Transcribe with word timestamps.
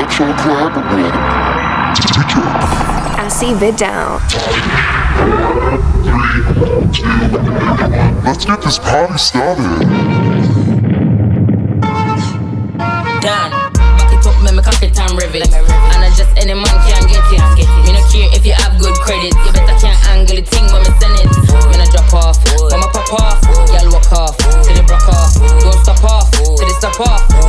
listening 0.00 0.36
to 0.36 0.40
Electro 0.40 0.42
Club 0.42 0.72
with 0.94 1.12
Vidal. 3.60 4.20
Let's 8.24 8.44
get 8.44 8.62
this 8.62 8.78
party 8.78 9.18
started. 9.18 9.64
Done. 13.20 13.52
Back 13.72 14.12
it 14.12 14.26
up, 14.26 14.42
make 14.42 14.54
me 14.54 14.62
cock 14.62 14.82
it 14.82 14.98
and 14.98 15.12
rev 15.16 15.34
it. 15.34 15.52
And 15.52 16.04
I 16.04 16.10
just 16.16 16.36
any 16.36 16.54
man 16.54 16.64
can 16.64 17.06
get 17.08 17.24
it. 17.32 17.68
Me 17.86 17.92
no 17.92 18.00
care 18.10 18.28
if 18.32 18.44
you 18.46 18.52
have 18.52 18.78
good 18.80 18.94
credit. 18.96 19.34
You 19.44 19.52
better 19.52 19.78
can't 19.80 19.98
angle 20.08 20.36
the 20.36 20.42
thing 20.42 20.64
when 20.72 20.82
me 20.82 20.90
send 21.00 21.16
it. 21.18 21.30
Me 21.70 21.76
no 21.76 21.84
drop 21.90 22.14
off, 22.14 22.38
when 22.70 22.80
me 22.80 22.86
pop 22.92 23.12
off. 23.14 23.40
Y'all 23.72 23.90
walk 23.92 24.12
off, 24.12 24.36
till 24.36 24.74
the 24.74 24.82
broke 24.86 25.08
off. 25.08 25.34
Don't 25.62 25.78
stop 25.84 26.04
off, 26.04 26.30
till 26.32 26.56
they 26.56 26.76
stop 26.78 27.00
off. 27.00 27.39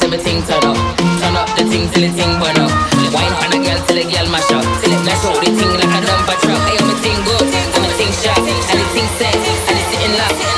Tell 0.00 0.10
me 0.10 0.16
everything 0.16 0.42
turn 0.44 0.64
up, 0.64 0.76
turn 1.20 1.36
up 1.36 1.48
the 1.56 1.64
thing 1.64 1.88
till 1.90 2.02
the 2.02 2.12
thing 2.12 2.38
burn 2.38 2.58
up. 2.60 2.70
Wine 3.14 3.34
pan 3.40 3.52
a 3.54 3.58
girl 3.64 3.80
till 3.86 3.96
the 3.96 4.04
girl 4.04 4.28
mash 4.30 4.50
up. 4.52 4.64
Till 4.80 4.92
it 4.92 5.02
mash 5.04 5.24
out 5.24 5.40
the 5.40 5.50
thing 5.50 5.72
like 5.72 5.94
a 5.96 6.00
dumper 6.04 6.36
truck. 6.42 6.60
Hey, 6.68 6.76
I'm 6.78 6.90
a 6.90 6.94
thing 7.00 7.18
good, 7.24 7.46
I'm 7.74 7.84
a 7.84 7.90
thing 7.96 8.12
sharp, 8.12 8.38
and 8.38 8.78
the 8.80 8.86
thing 8.92 9.08
set, 9.18 9.34
and 9.34 9.78
it's 9.78 9.88
sitting 9.90 10.14
locked, 10.18 10.55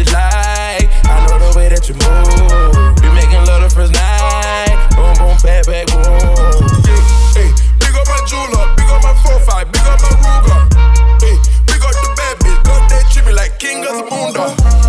you 0.00 0.12
like. 0.12 0.88
I 1.04 1.26
know 1.28 1.36
the 1.36 1.52
way 1.56 1.68
that 1.68 1.88
you 1.88 1.94
move. 1.94 3.04
We 3.04 3.08
making 3.12 3.44
love 3.44 3.62
the 3.62 3.70
first 3.70 3.92
night. 3.92 4.72
Boom, 4.96 5.12
boom, 5.20 5.36
back, 5.44 5.66
back, 5.68 5.86
boom. 5.92 6.64
Hey, 7.36 7.52
big 7.76 7.92
up 7.92 8.06
my 8.08 8.20
jeweler, 8.24 8.64
big 8.76 8.88
up 8.88 9.04
my 9.04 9.12
4-5, 9.20 9.72
big 9.72 9.84
up 9.84 10.00
my 10.00 10.12
Ruger. 10.24 10.60
Hey, 11.20 11.36
big 11.68 11.82
up 11.84 11.92
the 11.92 12.08
bad 12.16 12.34
bitch, 12.40 12.64
got 12.64 12.88
that 12.88 13.04
treat 13.12 13.34
like 13.34 13.58
king 13.58 13.84
of 13.84 13.92
the 13.92 14.04
moondog. 14.08 14.79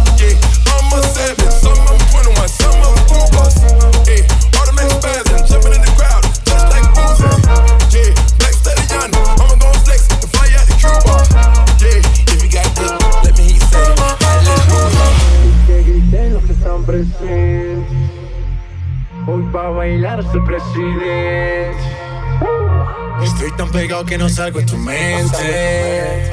Pegado 23.71 24.05
que 24.05 24.17
no 24.17 24.29
salgo 24.29 24.59
de 24.59 24.65
tu 24.65 24.77
mente. 24.77 26.31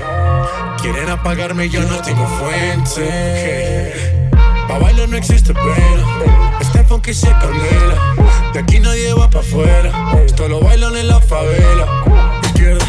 Quieren 0.80 1.08
apagarme, 1.08 1.68
yo 1.68 1.80
no 1.82 2.00
tengo 2.02 2.26
fuente. 2.26 3.92
Pa' 4.66 4.78
bailar 4.78 5.08
no 5.08 5.16
existe 5.16 5.54
pena. 5.54 6.58
Este 6.60 6.82
funky 6.84 7.14
se 7.14 7.28
candela. 7.28 8.16
De 8.52 8.60
aquí 8.60 8.80
nadie 8.80 9.12
va 9.14 9.30
pa' 9.30 9.40
afuera. 9.40 9.90
Esto 10.24 10.48
lo 10.48 10.60
bailan 10.60 10.96
en 10.96 11.08
la 11.08 11.20
favela. 11.20 11.86
Izquierda, 12.44 12.86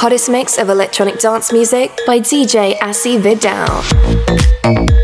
hottest 0.00 0.30
mix 0.30 0.56
of 0.56 0.70
electronic 0.70 1.18
dance 1.18 1.52
music 1.52 1.90
by 2.06 2.18
DJ 2.18 2.74
Asi 2.80 3.18
Vidal. 3.18 4.99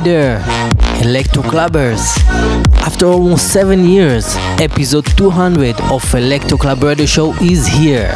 Electro 0.00 1.42
Clubbers. 1.42 2.00
After 2.86 3.06
almost 3.06 3.52
seven 3.52 3.84
years, 3.84 4.34
episode 4.58 5.04
200 5.16 5.78
of 5.92 6.14
Electro 6.14 6.56
Club 6.56 6.82
Radio 6.82 7.04
Show 7.04 7.34
is 7.42 7.66
here. 7.66 8.14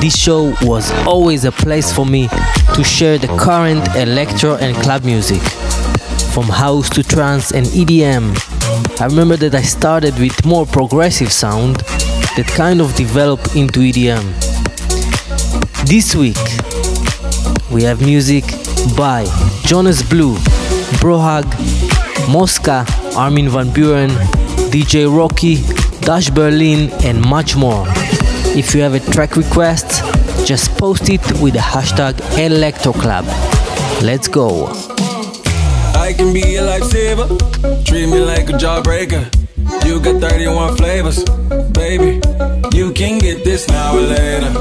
This 0.00 0.16
show 0.16 0.54
was 0.62 0.90
always 1.06 1.44
a 1.44 1.52
place 1.52 1.92
for 1.92 2.06
me 2.06 2.28
to 2.74 2.82
share 2.82 3.18
the 3.18 3.26
current 3.38 3.86
electro 3.96 4.54
and 4.56 4.74
club 4.76 5.04
music, 5.04 5.42
from 6.32 6.44
house 6.44 6.88
to 6.90 7.02
trance 7.02 7.52
and 7.52 7.66
EDM. 7.66 8.32
I 8.98 9.06
remember 9.06 9.36
that 9.36 9.54
I 9.54 9.62
started 9.62 10.18
with 10.18 10.46
more 10.46 10.64
progressive 10.64 11.32
sound 11.32 11.76
that 12.36 12.50
kind 12.56 12.80
of 12.80 12.94
developed 12.94 13.54
into 13.56 13.80
EDM. 13.80 14.24
This 15.86 16.14
week 16.14 16.40
we 17.70 17.82
have 17.82 18.00
music 18.00 18.44
by 18.96 19.26
Jonas 19.64 20.02
Blue, 20.02 20.36
Brohug, 21.00 21.46
Mosca, 22.28 22.84
Armin 23.16 23.48
van 23.48 23.68
Buuren, 23.72 24.10
DJ 24.70 25.06
Rocky, 25.06 25.56
Dash 26.00 26.30
Berlin, 26.30 26.90
and 27.04 27.20
much 27.20 27.56
more. 27.56 27.84
If 28.54 28.74
you 28.74 28.82
have 28.82 28.94
a 28.94 29.00
track 29.12 29.36
request, 29.36 30.02
just 30.46 30.76
post 30.78 31.08
it 31.08 31.22
with 31.40 31.54
the 31.54 31.60
hashtag 31.60 32.14
ElectroClub. 32.36 33.24
Let's 34.02 34.28
go. 34.28 34.68
I 35.94 36.12
can 36.16 36.32
be 36.32 36.56
a 36.56 36.62
lifesaver, 36.62 37.28
treat 37.84 38.06
me 38.06 38.20
like 38.20 38.50
a 38.50 38.54
jawbreaker. 38.54 39.24
You 39.86 40.00
got 40.00 40.20
31 40.20 40.76
flavors, 40.76 41.24
baby. 41.72 42.20
You 42.76 42.92
can 42.92 43.18
get 43.18 43.44
this 43.44 43.68
now 43.68 43.96
or 43.96 44.00
later, 44.00 44.52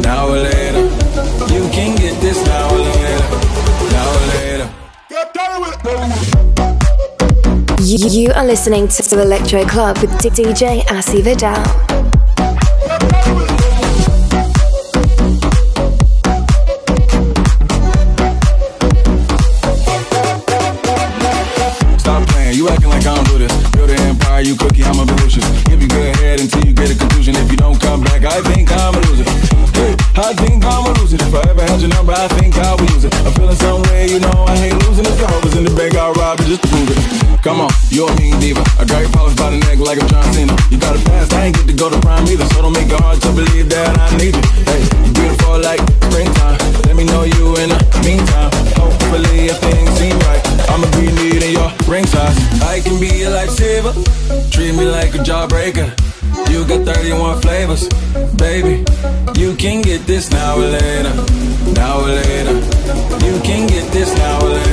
now 0.00 0.28
or 0.28 0.38
later. 0.38 0.82
You 1.52 1.68
can 1.70 1.96
get 1.96 2.20
this 2.20 2.44
now 2.46 2.74
or 2.74 2.78
later. 2.78 3.01
You, 7.80 8.30
are 8.34 8.46
listening 8.46 8.86
to 8.86 9.02
Electro 9.20 9.64
Club 9.64 9.98
with 9.98 10.10
DJ 10.12 10.88
Asi 10.88 11.20
Vidal. 11.22 12.11
A 38.02 38.14
mean 38.18 38.38
diva. 38.40 38.64
I 38.78 38.84
got 38.84 39.00
your 39.00 39.10
polish 39.10 39.36
by 39.36 39.50
the 39.50 39.58
neck 39.58 39.78
like 39.78 40.02
I'm 40.02 40.08
John 40.08 40.26
Cena. 40.34 40.56
You 40.70 40.78
got 40.78 40.96
a 40.96 41.00
past, 41.06 41.32
I 41.34 41.46
ain't 41.46 41.56
get 41.56 41.66
to 41.68 41.74
go 41.74 41.88
to 41.88 42.00
prime 42.00 42.26
either. 42.26 42.46
So 42.50 42.62
don't 42.62 42.72
make 42.72 42.90
it 42.90 42.98
hard 42.98 43.20
to 43.22 43.30
believe 43.30 43.68
that 43.70 43.94
I 43.94 44.10
need 44.18 44.34
you. 44.34 44.44
Hey, 44.66 44.82
you 45.06 45.12
beautiful 45.12 45.62
like 45.62 45.80
springtime. 46.10 46.58
Let 46.86 46.96
me 46.96 47.04
know 47.04 47.22
you 47.22 47.54
in 47.62 47.70
the 47.70 47.78
meantime. 48.02 48.50
Hopefully, 48.74 49.52
if 49.52 49.58
things 49.62 49.90
seem 50.02 50.18
right, 50.26 50.42
I'ma 50.70 50.90
be 50.98 51.14
needing 51.14 51.54
your 51.54 51.70
ring 51.86 52.06
size. 52.06 52.34
I 52.62 52.80
can 52.80 52.98
be 52.98 53.22
a 53.22 53.30
lifesaver 53.30 53.94
Treat 54.50 54.74
me 54.74 54.84
like 54.84 55.14
a 55.14 55.18
jawbreaker. 55.18 55.88
You 56.50 56.66
got 56.66 56.84
31 56.84 57.40
flavors, 57.40 57.88
baby. 58.36 58.84
You 59.38 59.54
can 59.56 59.82
get 59.82 60.06
this 60.06 60.30
now 60.30 60.56
or 60.56 60.66
later, 60.66 61.14
now 61.72 62.00
or 62.00 62.08
later. 62.08 62.54
You 63.24 63.40
can 63.40 63.66
get 63.66 63.90
this 63.92 64.12
now 64.16 64.40
or 64.40 64.50
later, 64.50 64.71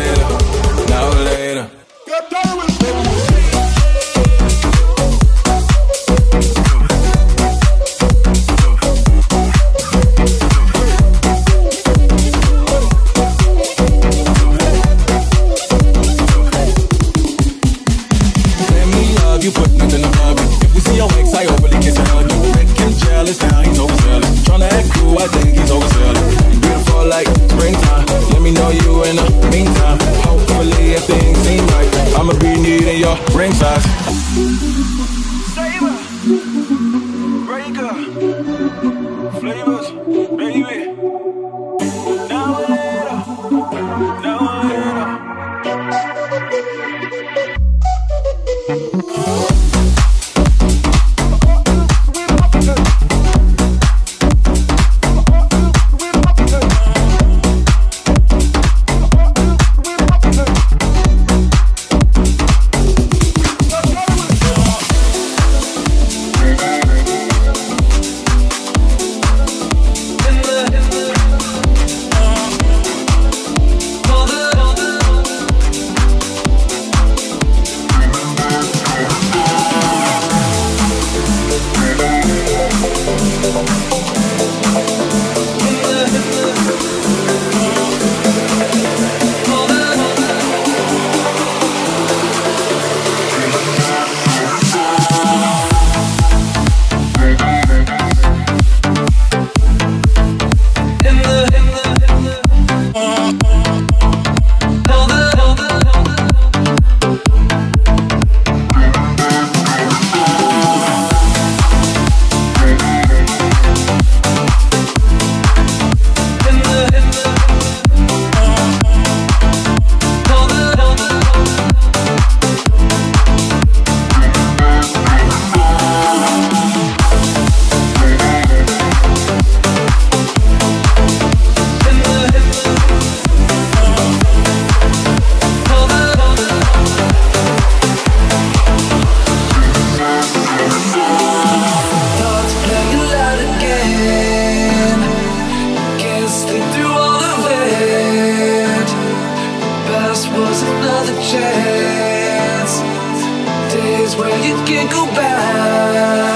you 154.38 154.56
can't 154.66 154.92
go 154.92 155.06
back. 155.16 156.29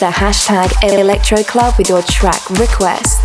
The 0.00 0.06
hashtag 0.06 0.70
ElectroClub 0.80 1.76
with 1.76 1.90
your 1.90 2.00
track 2.00 2.48
request. 2.48 3.19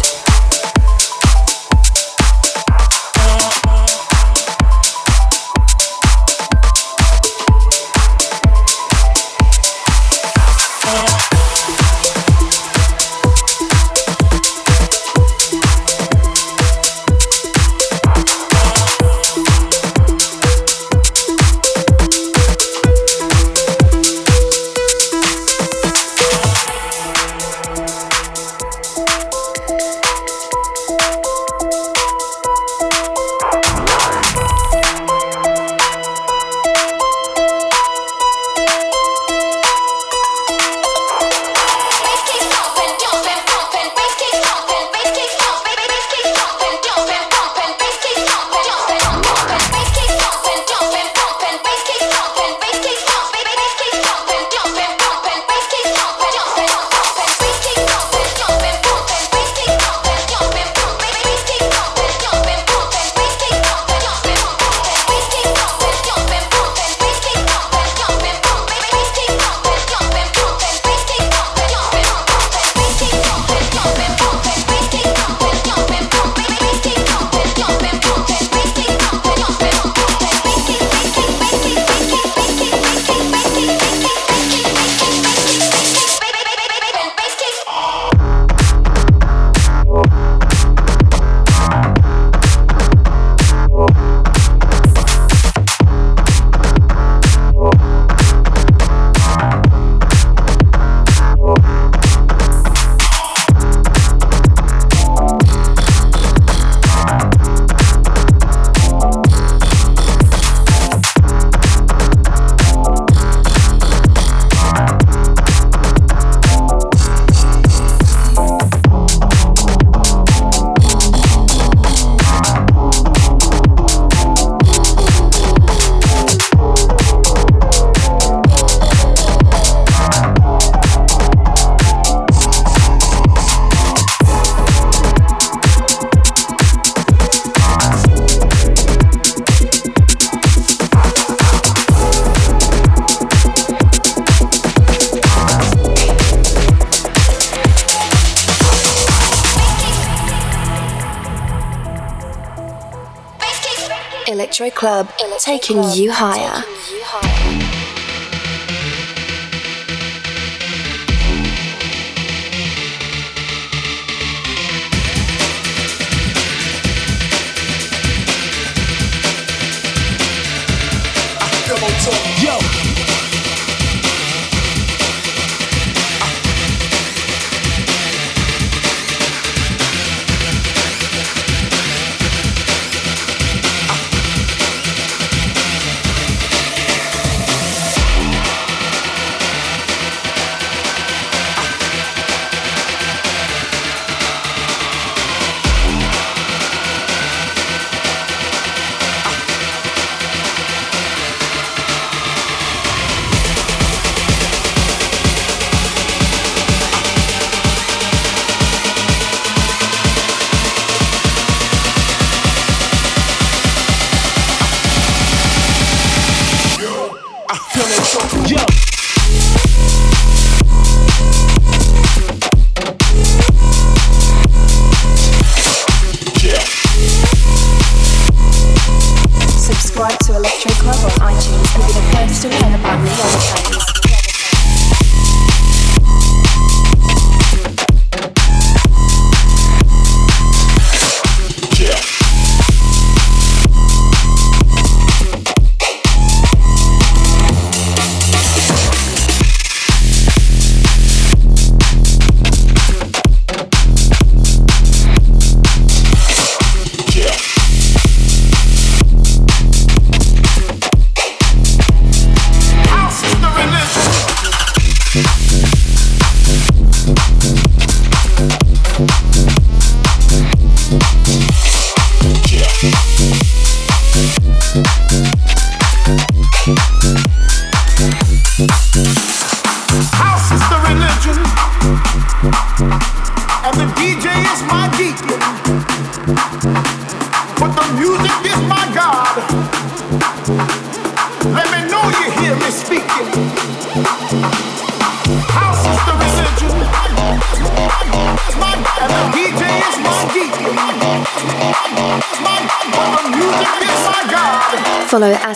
Electro 154.58 154.80
Club, 154.80 155.12
taking 155.40 155.84
you 155.92 156.14
higher. 156.14 157.35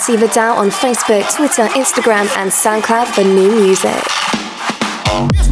Asi 0.10 0.18
Vidal 0.18 0.58
on 0.58 0.72
Facebook, 0.72 1.32
Twitter, 1.36 1.68
Instagram, 1.78 2.28
and 2.36 2.50
SoundCloud 2.50 3.14
for 3.14 3.24
new 3.24 3.52
music. 3.62 5.49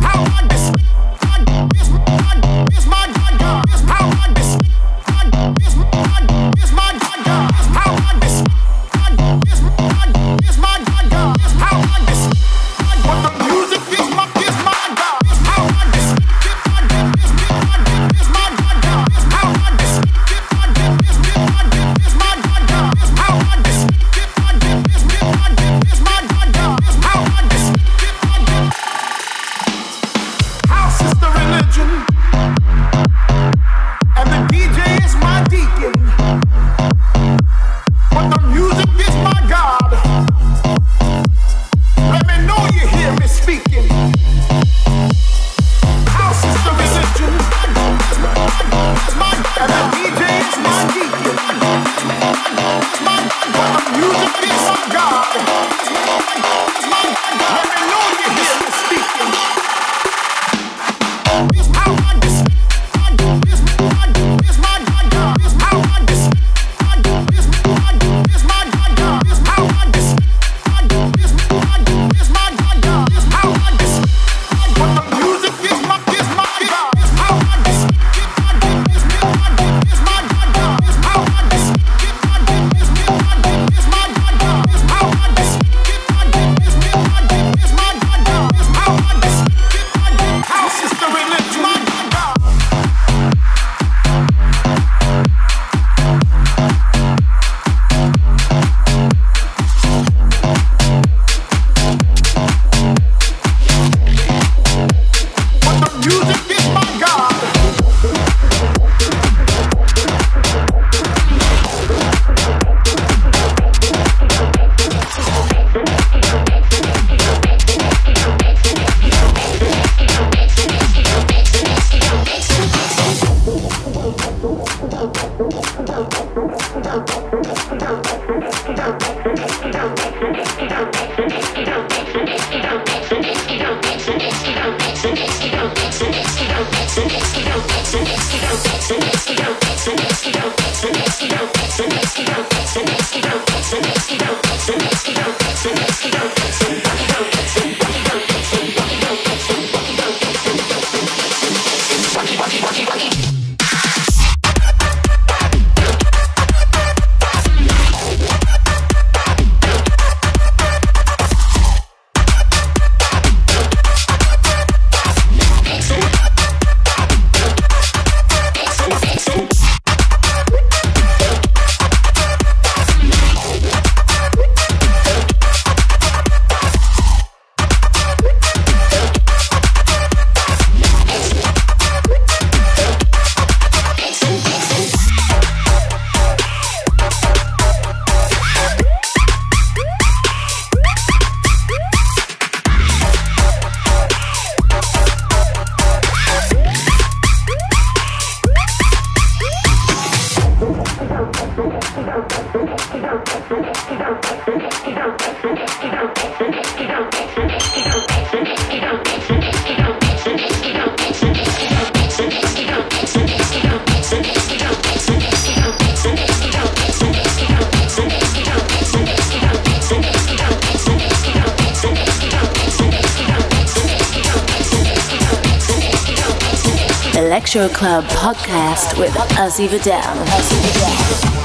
Electro 227.56 227.74
Club 227.80 228.04
podcast 228.08 229.00
with 229.00 229.16
Asi 229.40 229.68
Vidal. 229.70 231.37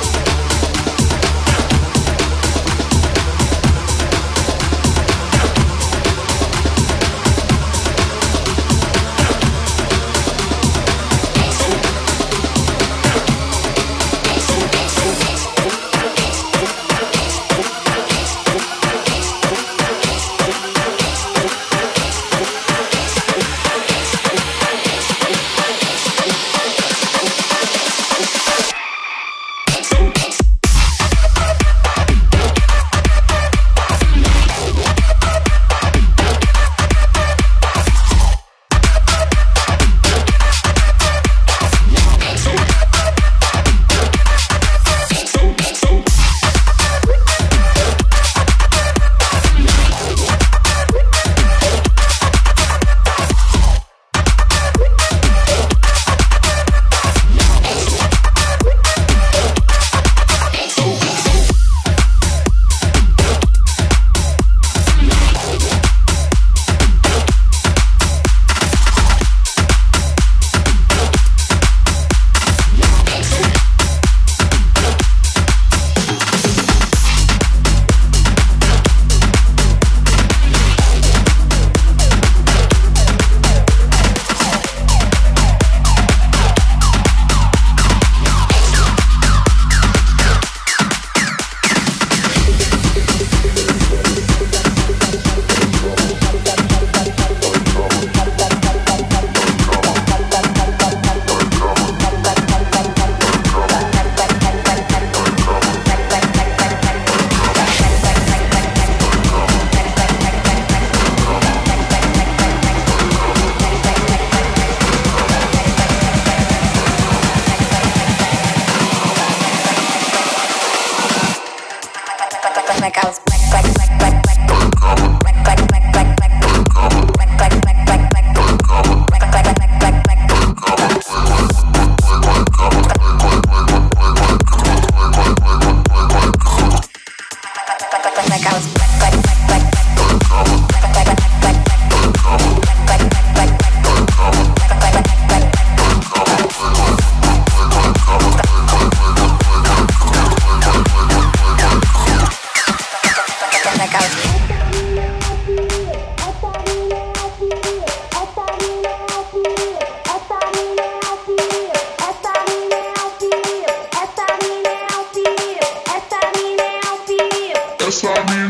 saw 168.02 168.24
me. 168.24 168.41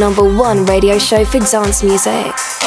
Number 0.00 0.24
one 0.24 0.64
radio 0.64 0.96
show 0.96 1.26
for 1.26 1.40
dance 1.40 1.82
music. 1.82 2.59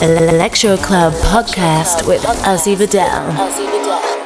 Electro 0.00 0.76
Club 0.76 1.12
podcast 1.14 2.06
with 2.06 2.24
Asi 2.46 2.76
Vidal. 2.76 4.17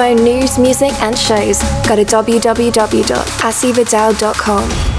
Info, 0.00 0.22
news, 0.22 0.58
music, 0.58 0.92
and 1.02 1.18
shows, 1.18 1.58
go 1.86 1.96
to 1.96 2.04
www.asividal.com. 2.04 4.89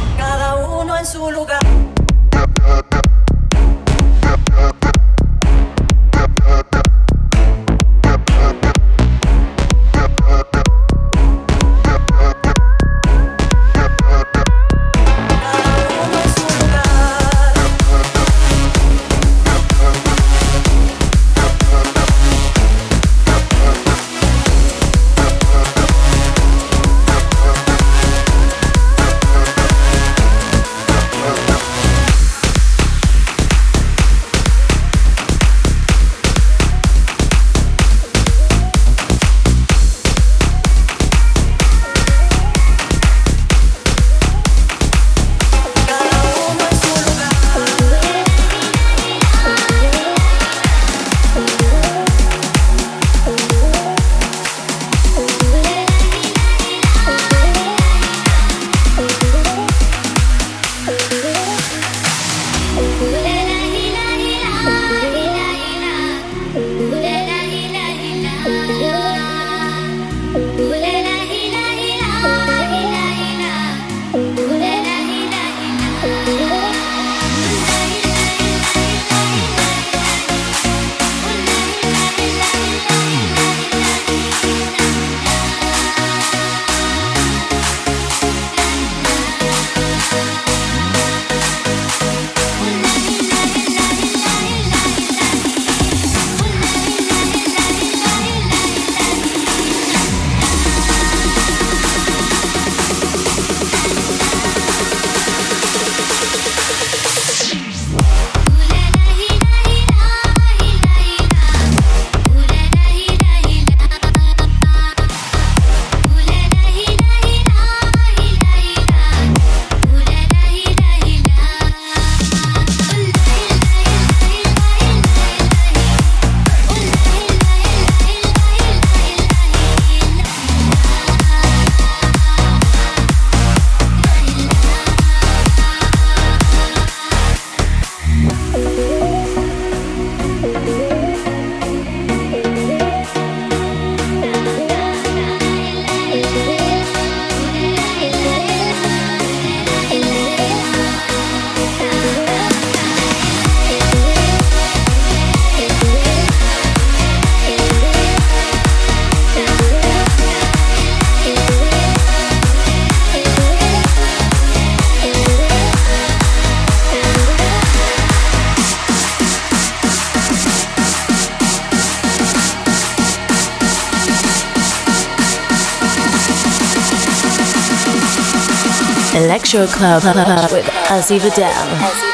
Electro 179.31 179.65
Club 179.65 180.03
uh, 180.03 180.49
with 180.51 180.67
Asi 180.91 181.17
Vidal. 181.17 182.10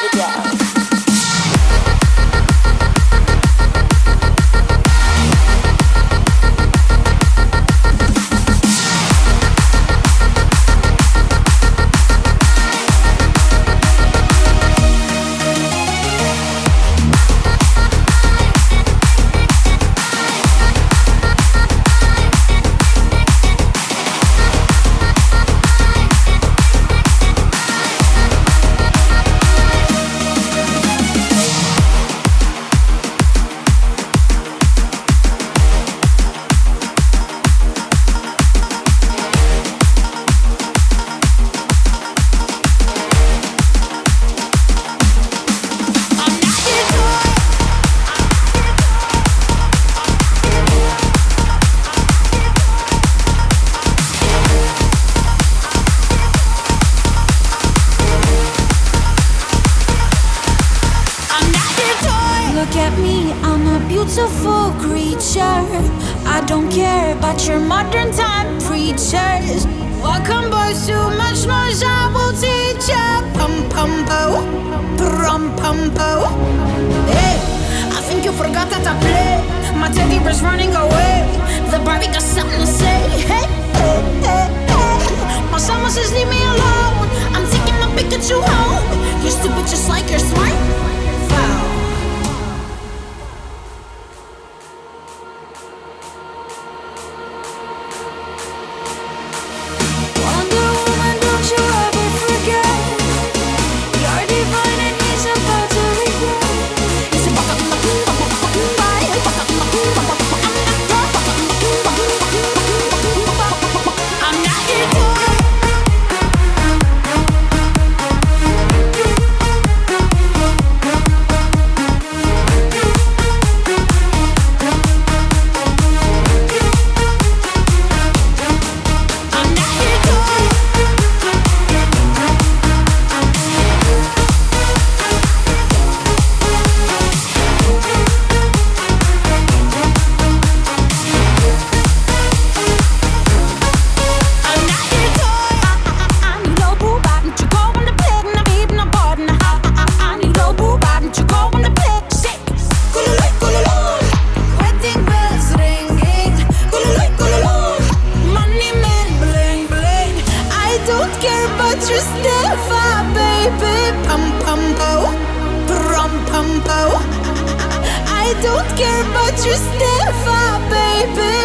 you 169.48 169.56
step 169.56 170.28
up, 170.28 170.62
baby? 170.70 171.37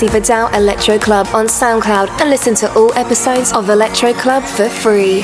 the 0.00 0.08
Vidal 0.08 0.48
Electro 0.54 0.98
Club 0.98 1.28
on 1.32 1.46
SoundCloud 1.46 2.08
and 2.20 2.28
listen 2.28 2.54
to 2.56 2.74
all 2.74 2.92
episodes 2.94 3.52
of 3.52 3.68
Electro 3.68 4.12
Club 4.12 4.42
for 4.42 4.68
free. 4.68 5.22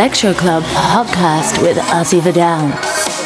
Electro 0.00 0.32
Club 0.32 0.62
podcast 0.62 1.60
with 1.62 1.76
Asi 1.92 2.20
Vidal. 2.20 3.19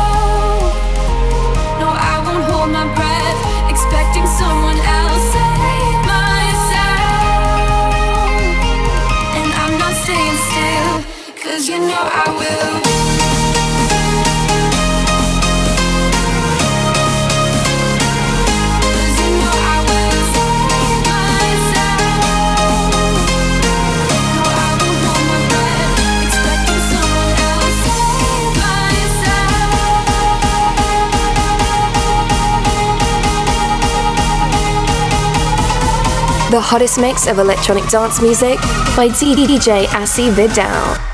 No, 1.80 1.88
I 1.94 2.16
won't 2.26 2.46
hold 2.52 2.70
my 2.72 2.86
breath, 2.96 3.40
expecting 3.70 4.26
someone. 4.26 4.67
The 36.58 36.62
hottest 36.62 37.00
mix 37.00 37.28
of 37.28 37.38
electronic 37.38 37.88
dance 37.88 38.20
music 38.20 38.58
by 38.98 39.10
DJ 39.36 39.86
Asi 39.94 40.32
Vidal. 40.32 41.07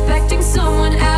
Expecting 0.00 0.40
someone 0.40 0.94
else. 0.94 1.09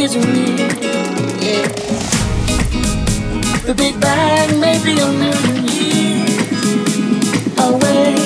Is 0.00 0.16
real? 0.16 0.24
Yeah. 1.44 1.68
The 3.66 3.74
Big 3.76 4.00
Bang 4.00 4.58
may 4.58 4.82
be 4.82 4.98
a 4.98 5.06
million 5.12 5.68
years 5.68 6.40
away. 7.60 8.16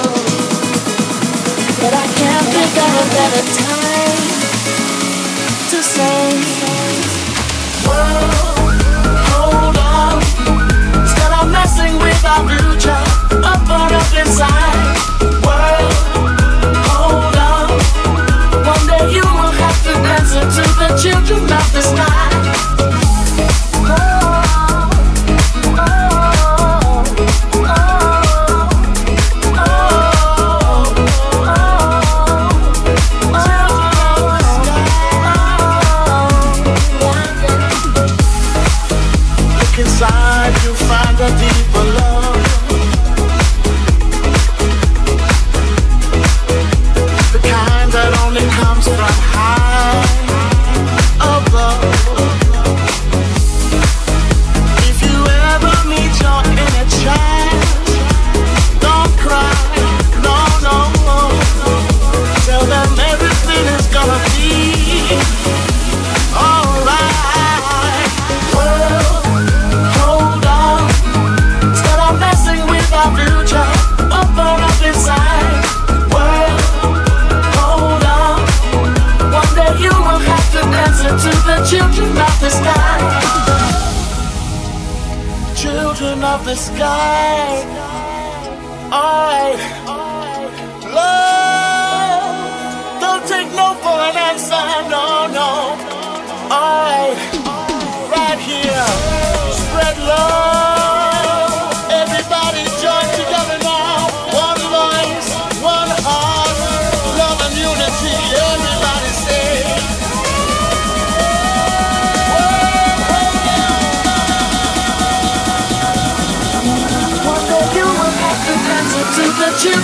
Oh. 0.00 0.16
But 1.78 1.92
I 1.92 2.06
can't 2.16 2.46
think 2.54 2.72
of 2.72 2.90
a 2.96 3.06
better 3.12 3.44
time 3.52 4.24
to 5.72 5.78
say, 5.82 6.24
World. 7.84 8.80
Hold 9.28 9.76
on. 9.76 10.22
Instead 11.02 11.32
of 11.36 11.52
messing 11.52 11.98
with 11.98 12.24
our 12.24 12.48
future. 12.48 13.04
Open 13.44 13.92
up 13.92 14.10
inside. 14.16 15.15
Children 21.12 21.52
of 21.52 21.72
the 21.72 21.80
sky. 21.82 22.15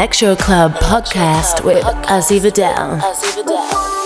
Electro 0.00 0.34
Club 0.34 0.72
podcast 0.76 1.62
with 1.62 1.84
Asi 2.08 2.38
Vidal. 2.38 3.99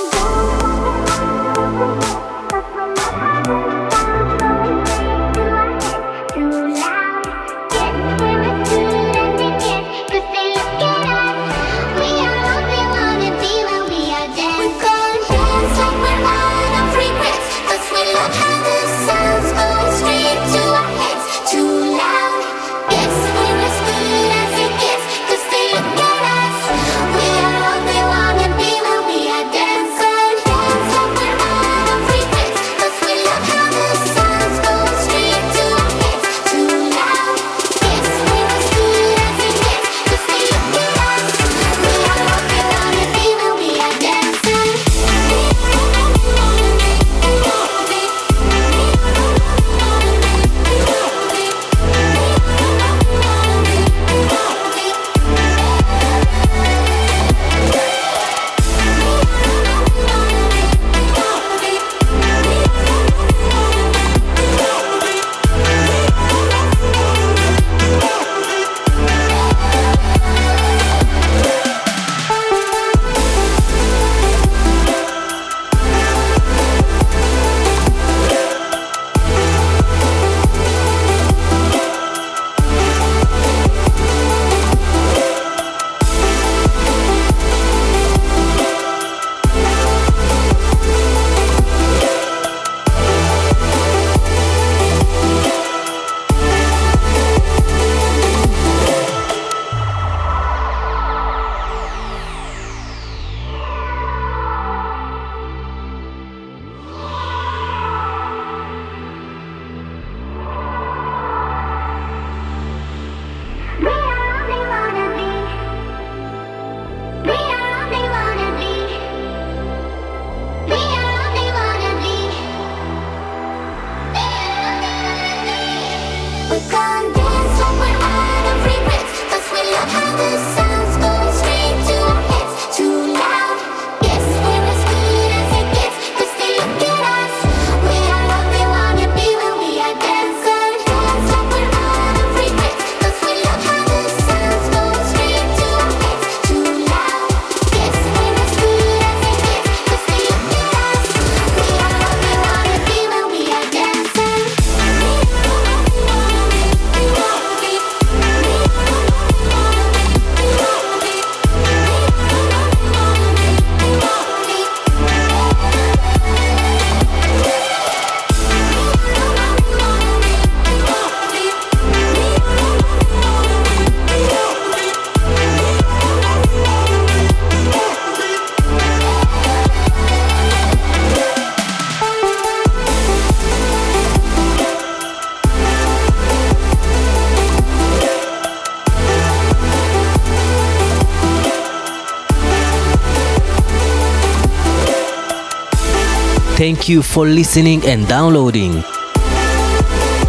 Thank 196.74 196.88
you 196.88 197.02
for 197.02 197.24
listening 197.24 197.86
and 197.86 198.04
downloading. 198.08 198.82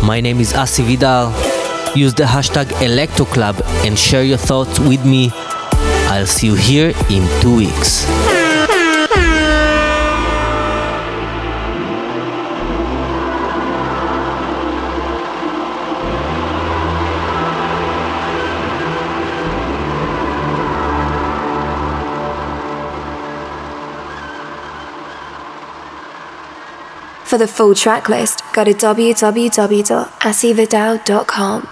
My 0.05 0.21
name 0.21 0.39
is 0.39 0.53
Asi 0.53 0.83
Vidal. 0.83 1.33
Use 1.95 2.13
the 2.13 2.25
hashtag 2.25 2.65
ElectroClub 2.85 3.65
and 3.83 3.97
share 3.97 4.23
your 4.23 4.37
thoughts 4.37 4.79
with 4.79 5.03
me. 5.03 5.31
I'll 6.13 6.27
see 6.27 6.45
you 6.45 6.53
here 6.53 6.93
in 7.09 7.25
two 7.41 7.55
weeks. 7.55 8.05
For 27.35 27.39
the 27.39 27.47
full 27.47 27.75
track 27.75 28.07
list, 28.07 28.41
go 28.53 28.63
to 28.63 28.73
www.asividal.com. 28.73 31.69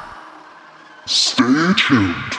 Stay 1.05 1.73
tuned. 1.77 2.32